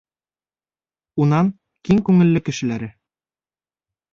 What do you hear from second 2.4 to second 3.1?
кешеләре!